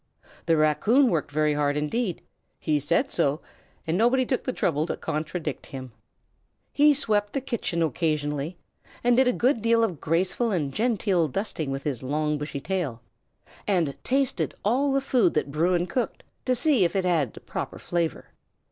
The 0.47 0.57
raccoon 0.57 1.09
worked 1.11 1.29
very 1.31 1.53
hard 1.53 1.77
indeed: 1.77 2.23
he 2.59 2.79
said 2.79 3.11
so, 3.11 3.39
and 3.85 3.95
nobody 3.95 4.25
took 4.25 4.45
the 4.45 4.51
trouble 4.51 4.87
to 4.87 4.97
contradict 4.97 5.67
him. 5.67 5.91
He 6.73 6.95
swept 6.95 7.33
the 7.33 7.39
kitchen 7.39 7.83
occasionally, 7.83 8.57
and 9.03 9.15
did 9.15 9.27
a 9.27 9.31
good 9.31 9.61
deal 9.61 9.83
of 9.83 10.01
graceful 10.01 10.51
and 10.51 10.73
genteel 10.73 11.27
dusting 11.27 11.69
with 11.69 11.83
his 11.83 12.01
long 12.01 12.39
bushy 12.39 12.59
tail, 12.61 13.03
and 13.67 13.95
tasted 14.03 14.55
all 14.65 14.91
the 14.91 15.01
food 15.01 15.35
that 15.35 15.51
Bruin 15.51 15.85
cooked, 15.85 16.23
to 16.45 16.55
see 16.55 16.83
if 16.83 16.95
it 16.95 17.05
had 17.05 17.35
the 17.35 17.39
proper 17.39 17.77
flavor. 17.77 18.29